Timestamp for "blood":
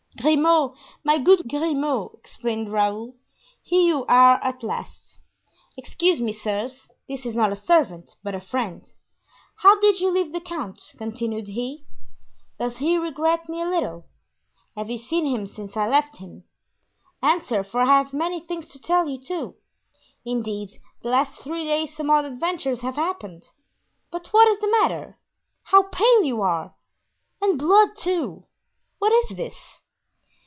27.57-27.95